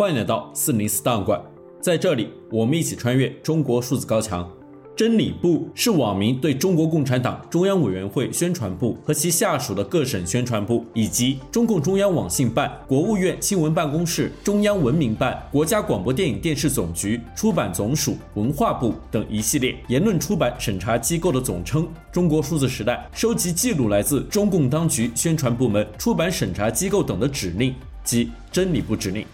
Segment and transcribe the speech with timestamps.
[0.00, 1.38] 欢迎来到四零四档案馆，
[1.78, 4.50] 在这里，我们一起穿越中国数字高墙。
[4.96, 21.86] 真理部是网民对中国共产党中央委员会宣传部和其下属的各省宣传部，以及中共中央网信办、国务院新闻办公室、中央文明办、国家广播电影电视总局、出版总署、文化部等一系列言论出版审查机构的总称。
[22.10, 29.26] 中国数字时代收集记录来自中共当局宣传部门、出版审查机构等的指令，即真理部指令。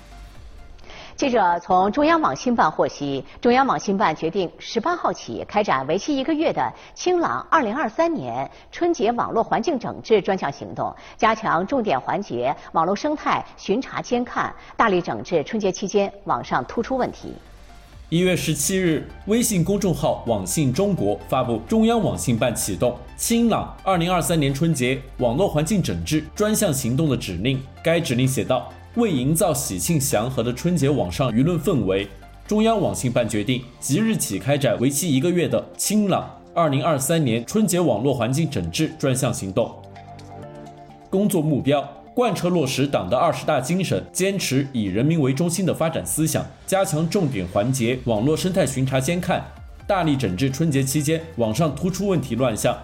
[1.17, 17.33] 记者从中央网信办获悉，中央网信办决定十八号起开展为期一个月的“清朗二零二三年春节网络环境整治”专项行动，加强重点环节网络生态巡查监看，大力整治春节期间网上突出问题。
[18.11, 27.59] 一月十七日，微信公众号“网信中国”发布中央网信办启动“清朗二零二三年春节网络环境整治”专项行动的指令。
[27.83, 28.71] 该指令写道。
[28.97, 32.09] 为营造喜庆祥和的春节网上舆论氛围，
[32.47, 39.71] 中央网信办决定即日起开展为期一个月的“清朗二零二三年春节网络环境整治”专项行动。
[41.11, 49.45] 工作目标：贯彻落实党的二十大精神，坚持以人民为中心的发展思想，加强重点环节网络生态巡查监看，
[49.87, 52.75] 大力整治春节期间网上突出问题乱象，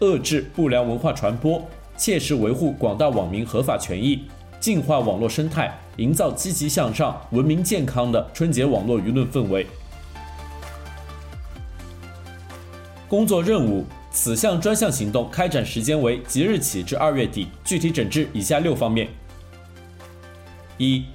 [0.00, 4.24] 遏制不良文化传播，切实维护广大网民合法权益。
[4.62, 9.66] 净化网络生态，营造积极向上、文明健康的春节网络舆论氛围。
[13.08, 19.08] 工作任务：此项专项行动开展时间为即日起至二月底，具体整治以下六方面：
[20.78, 21.06] 一、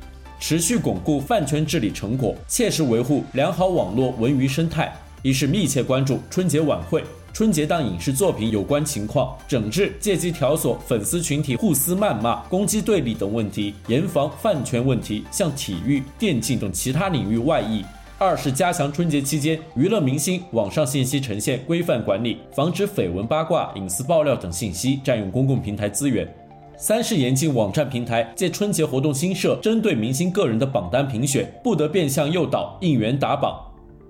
[0.41, 4.91] 持续巩固饭圈治理成果，切实维护良好网络文娱生态；
[5.23, 7.01] 一是密切关注春节晚会。
[7.38, 17.85] 春节档影视作品有关情况，整治借机挑唆粉丝群体互撕谩骂、攻击对立等问题，严防饭圈问题向体育、电竞等其他领域外溢。
[18.17, 26.27] 二是加强春节期间娱乐明星网上信息呈现规范管理，防止绯闻八卦、隐私爆料等信息占用公共平台资源。
[26.75, 33.64] 三是严禁网站平台借春节活动新设针对明星个人的榜单评选，不得变相诱导、应援打榜。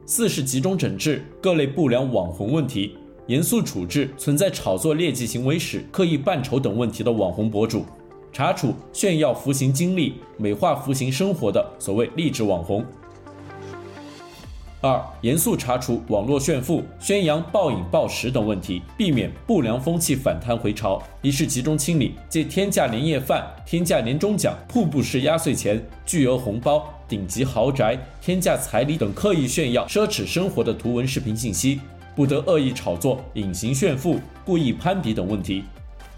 [0.06, 2.96] 四是集中整治各类不良网红问题。
[3.28, 7.86] 严肃处置存在炒作劣迹行为史、刻意扮丑等问题的网红博主，
[8.32, 12.86] 查处炫耀服刑经历、美化服刑生活的所谓励志网红。
[14.80, 21.02] 二、严肃查处网络炫富、宣扬暴饮暴食等问题，避免不良风气反弹回潮。
[21.22, 31.82] 一是集中清理借天价年夜饭、天价年终奖、瀑布式压岁钱、巨额红包、顶级豪宅、天价彩礼等刻意炫耀奢侈生活的图文视频信息。
[32.18, 35.64] 不得恶意炒作、隐形炫富、故意攀比等问题。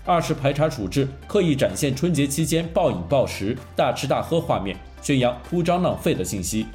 [0.05, 6.65] 二是排查处置刻意展现春节期间暴饮暴食、大吃大喝画面，宣扬铺张浪费的信息。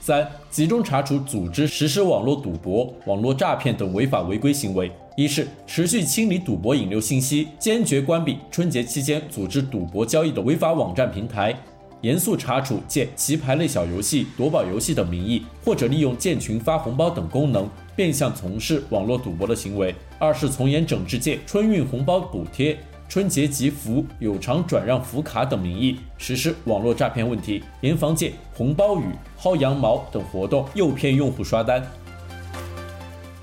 [0.00, 4.90] 三、集中查处组织实施网络赌博、网络诈骗等违法违规行为。
[5.16, 11.54] 一是持续清理赌博引流信息，坚决关闭春节期间组织赌博交易的违法网站平台。
[12.02, 19.94] 严肃查处借棋牌类小游戏、夺宝游戏等名义，或者利用建群发红包等功能，变相从事网络赌博的行为。
[20.18, 29.04] 二是从严整治借春运红包补贴、春节集福、有偿转让福卡等名义实施网络诈骗问题，严防借红包雨、
[29.40, 31.82] 薅羊毛等活动诱骗用户刷单。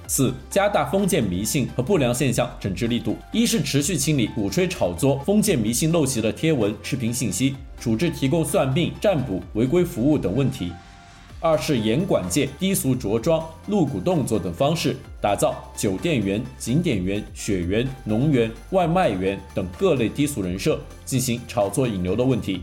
[0.07, 3.17] 四、加大封建迷信和不良现象整治力度。
[3.31, 10.71] 一是持续清理鼓吹炒作、封建迷信陋习的贴文、视频信息，处置提供算命、占卜、违规服务等问题。
[11.39, 22.61] 二是严管借低俗着装、露骨动作等方式，打造酒店员、景点员、血员、农园、外卖员等各类低俗人设，进行炒作引流的问题。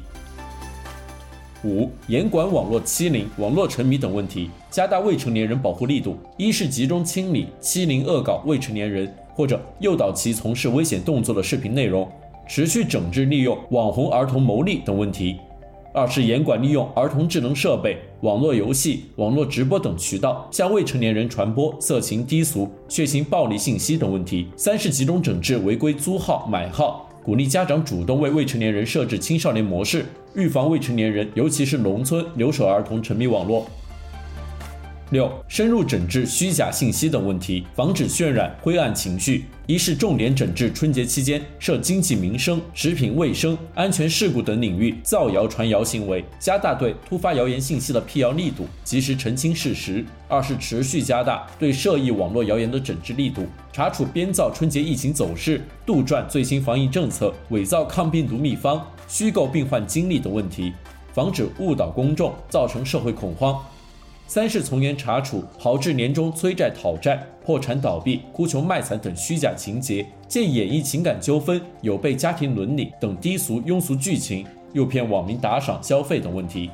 [1.64, 6.16] 五、严管网络欺凌、网络沉迷等问题，加大未成年人保护力度。
[6.36, 12.10] 一是集中清理欺凌恶搞未成年人或者诱导其从事危险动作的视频内容，
[12.48, 15.36] 持续整治利用网红儿童牟利等问题。
[15.92, 24.46] 二是严管利用儿童智能设备、网络游戏、网络直播等渠道向未成年人传播色情、低俗、血腥、暴力信息等问题。
[24.56, 27.09] 三是集中整治违规租号、买号。
[27.22, 33.68] 鼓励家长主动为未成年人设置青少年模式，预防未成年人，尤其是农村留守儿童沉迷网络。
[35.10, 39.44] 六、深入整治虚假信息等问题，防止渲染灰暗情绪。
[39.66, 50.04] 一是重点整治春节期间涉经济民生、食品卫生、安全事故等领域造谣传谣行为，加大对突发谣言信息的辟谣力度，及时澄清事实。
[50.28, 60.72] 二是持续加大对涉疫网络谣言的整治力度，查处编造春节疫情走势、杜撰最新防疫政策、伪造抗病毒秘方、虚构病患经历等问题。
[61.12, 63.60] 防止误导公众，造成社会恐慌。
[64.30, 76.70] 三是从严查处豪掷年终催债讨债、破产倒闭、哭穷卖惨等虚假情节，借演绎情感纠纷、有悖家庭伦理等低俗庸俗剧情，诱骗网民打赏消费等问题。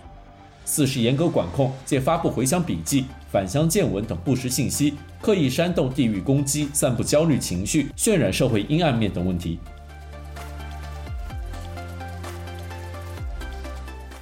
[0.66, 4.92] 四是严格管控借发布回乡笔记、返乡见闻等不实信息，
[5.22, 9.58] 刻意煽动地域攻击、散布焦虑情绪、渲染社会阴暗面等问题。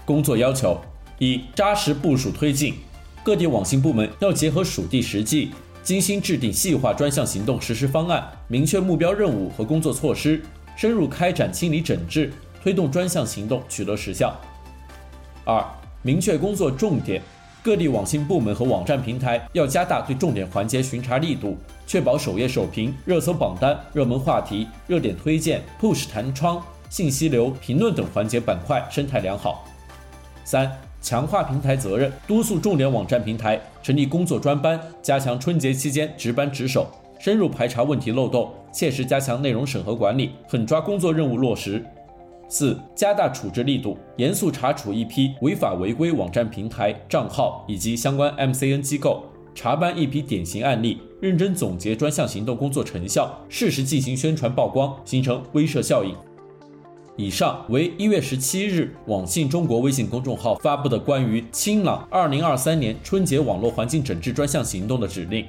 [0.05, 0.81] 工作要求：
[1.19, 2.77] 一、扎实部署推进。
[3.25, 5.51] 各地网信部门要结合属地实际，
[5.83, 10.43] 精心制定细化专项行动实施方案，明确目标任务和工作措施，
[10.77, 12.31] 深入开展清理整治，
[12.63, 14.39] 推动专项行动取得实效。
[15.43, 15.65] 二、
[16.03, 17.23] 明确工作重点，
[17.63, 21.57] 各地网信部门和网站平台要加大对重点环节巡查力度，
[21.87, 29.67] 确保首页首评、热搜榜单、热门话题、热点推荐、push 弹窗、信息流、评论等环节板块生态良好。
[30.45, 30.71] 三、
[31.05, 36.87] 强化平台责任，督促重点网站平台成立工作专班，加强春节期间值班值守，
[37.19, 41.85] 深入排查问题漏洞，切实加强内容审核管理，狠抓工作任务落实。
[42.49, 49.25] 四、加大处置力度，严肃查处一批违法违规网站平台账号以及相关 MCN 机构，
[49.55, 56.17] 查办一批典型案例，认真总结专项行动工作成效，适时进行宣传曝光，形成威慑效应。
[57.17, 65.47] 以上为一月十七日网信中国微信公众号发布的关于清朗二零二三年春节网络环境整治专项行动的指令。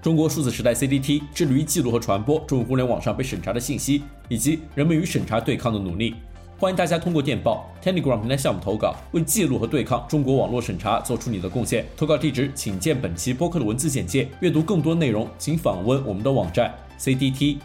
[0.00, 6.14] 中国数字时代 CDT 致力于记录和传播中国互联网上被审查的信息，以及人们与审查对抗的努力。
[6.56, 11.84] 欢迎大家通过电报、Telegram 平台项目投稿，为记录和对抗中国网络审查做出你的贡献。
[11.96, 14.28] 投稿地址请见本期播客的文字简介。
[14.40, 17.58] 阅读更多内容，请访问我们的网站 cdt.media。